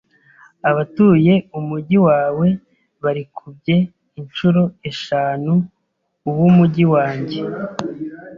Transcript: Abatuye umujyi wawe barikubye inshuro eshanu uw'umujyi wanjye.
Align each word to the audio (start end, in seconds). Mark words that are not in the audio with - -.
Abatuye 0.69 1.33
umujyi 1.59 1.97
wawe 2.07 2.47
barikubye 3.03 3.75
inshuro 4.19 4.61
eshanu 4.89 5.53
uw'umujyi 6.29 6.85
wanjye. 6.93 7.39